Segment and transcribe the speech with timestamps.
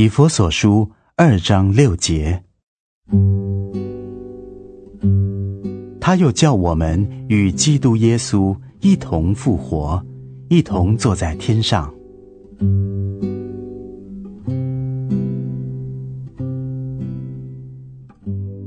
[0.00, 2.40] 以弗所书二章六节，
[6.00, 10.00] 他又叫我们与基督耶稣一同复活，
[10.50, 11.92] 一同坐在天上。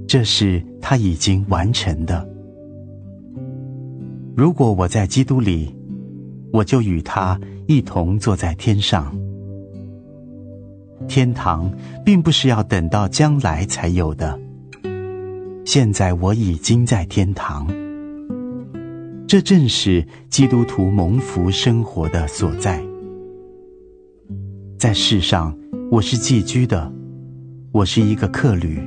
[0.05, 2.27] 这是他已经完成的。
[4.35, 5.73] 如果我在基督里，
[6.51, 9.17] 我就与他一同坐在天上。
[11.07, 11.71] 天堂
[12.05, 14.39] 并不是要等到将来才有的，
[15.65, 17.67] 现在我已经在天堂。
[19.27, 22.81] 这正是基督徒蒙福生活的所在。
[24.77, 25.57] 在世上，
[25.91, 26.91] 我是寄居的，
[27.71, 28.81] 我是一个客旅。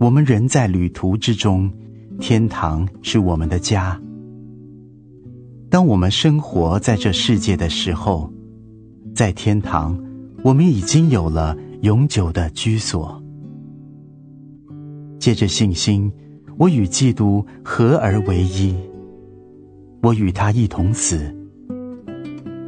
[0.00, 1.70] 我们人在旅途之中，
[2.18, 4.00] 天堂是我们的家。
[5.68, 8.32] 当我们生活在这世界的时候，
[9.14, 9.96] 在天堂，
[10.42, 13.22] 我们已经有了永久的居所。
[15.18, 16.10] 借着信心，
[16.56, 18.74] 我与基督合而为一，
[20.02, 21.34] 我与他一同死，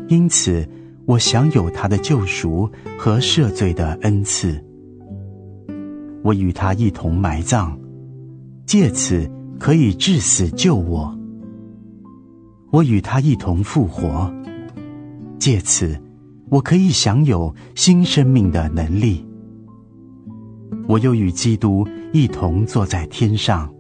[0.08, 0.68] 因此
[1.06, 4.62] 我享有他的救赎和赦罪的恩赐。
[6.22, 7.76] 我与他一同埋葬，
[8.66, 9.28] 借此
[9.58, 11.18] 可以致死救我。
[12.70, 14.30] 我与他一同复活，
[15.38, 15.98] 借此
[16.52, 19.26] 我可以享有新生命的能力。
[20.86, 23.72] 我又与基督一同坐在天上，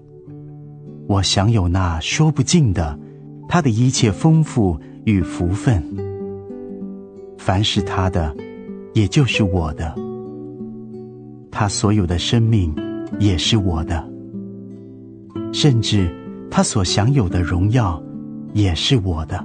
[1.06, 2.98] 我享有那说不尽的
[3.46, 5.84] 他的一切丰富与福分。
[7.36, 8.34] 凡是他的，
[8.94, 9.94] 也就是我的。
[11.50, 12.74] 他所有的生命
[13.18, 14.02] 也是我的，
[15.52, 16.10] 甚至
[16.50, 18.02] 他所享有的荣耀
[18.54, 19.44] 也是我的。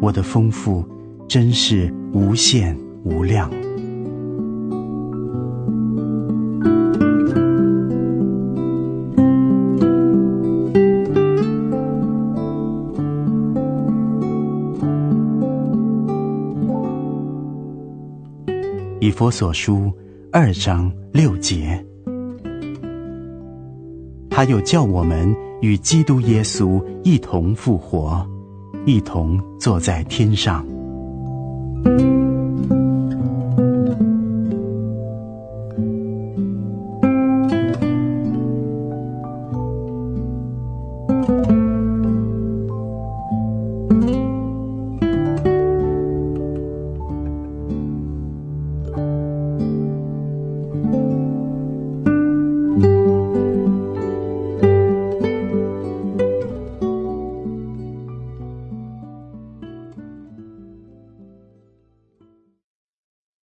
[0.00, 0.82] 我的丰富
[1.28, 3.50] 真是无限无量。
[19.00, 19.92] 以佛所书。
[20.32, 21.82] 二章六节，
[24.28, 28.28] 他又叫我们与基督耶稣一同复活，
[28.84, 30.75] 一同坐在天上。